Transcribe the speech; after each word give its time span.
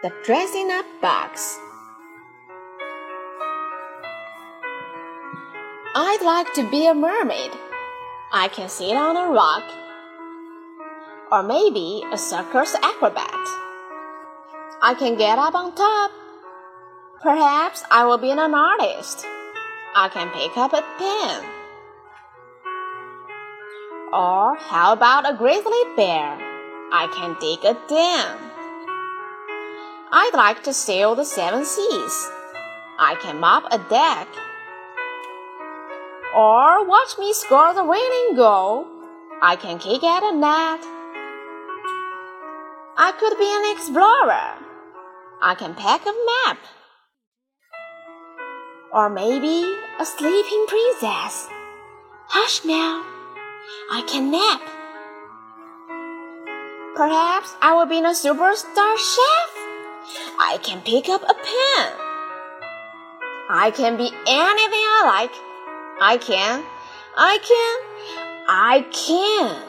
The 0.00 0.12
Dressing 0.22 0.70
Up 0.70 0.86
Box. 1.02 1.58
I'd 5.92 6.22
like 6.22 6.54
to 6.54 6.70
be 6.70 6.86
a 6.86 6.94
mermaid. 6.94 7.50
I 8.32 8.46
can 8.46 8.68
sit 8.68 8.92
on 8.96 9.16
a 9.16 9.28
rock. 9.32 9.64
Or 11.32 11.42
maybe 11.42 12.04
a 12.12 12.16
circus 12.16 12.76
acrobat. 12.76 13.34
I 14.80 14.94
can 14.96 15.16
get 15.16 15.36
up 15.36 15.56
on 15.56 15.74
top. 15.74 16.12
Perhaps 17.20 17.82
I 17.90 18.04
will 18.04 18.18
be 18.18 18.30
an 18.30 18.38
artist. 18.38 19.26
I 19.96 20.08
can 20.10 20.30
pick 20.30 20.56
up 20.56 20.74
a 20.74 20.84
pen. 20.96 21.42
Or 24.12 24.54
how 24.58 24.92
about 24.92 25.28
a 25.28 25.36
grizzly 25.36 25.82
bear? 25.96 26.38
I 26.92 27.10
can 27.12 27.36
dig 27.40 27.64
a 27.64 27.76
dam. 27.88 28.47
I'd 30.20 30.34
like 30.34 30.64
to 30.64 30.72
sail 30.74 31.14
the 31.14 31.24
seven 31.24 31.64
seas. 31.64 32.16
I 32.98 33.14
can 33.22 33.38
mop 33.38 33.66
a 33.70 33.78
deck. 33.78 34.26
Or 36.34 36.84
watch 36.84 37.16
me 37.20 37.32
score 37.32 37.72
the 37.72 37.84
winning 37.84 38.34
goal. 38.34 38.84
I 39.40 39.54
can 39.54 39.78
kick 39.78 40.02
at 40.02 40.24
a 40.24 40.32
net. 40.34 40.82
I 42.96 43.12
could 43.20 43.38
be 43.38 43.50
an 43.58 43.76
explorer. 43.76 44.58
I 45.40 45.54
can 45.54 45.76
pack 45.76 46.02
a 46.02 46.14
map. 46.30 46.58
Or 48.92 49.08
maybe 49.08 49.62
a 50.00 50.04
sleeping 50.04 50.66
princess. 50.66 51.46
Hush 52.26 52.64
now. 52.64 53.04
I 53.92 54.02
can 54.08 54.32
nap. 54.32 54.62
Perhaps 56.96 57.54
I 57.62 57.74
will 57.74 57.86
be 57.86 57.98
a 57.98 58.18
superstar 58.18 58.98
chef. 58.98 59.47
I 60.40 60.58
can 60.62 60.80
pick 60.82 61.08
up 61.08 61.22
a 61.22 61.34
pen. 61.34 61.92
I 63.50 63.72
can 63.74 63.96
be 63.96 64.06
anything 64.06 64.84
I 64.86 65.02
like. 65.06 65.32
I 66.00 66.16
can. 66.18 66.64
I 67.16 67.38
can. 67.38 68.44
I 68.48 68.86
can. 68.92 69.67